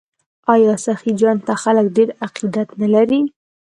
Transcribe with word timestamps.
آیا 0.53 0.73
سخي 0.85 1.11
جان 1.19 1.37
ته 1.45 1.53
خلک 1.63 1.85
ډیر 1.95 2.09
عقیدت 2.25 2.67
نلري؟ 2.81 3.21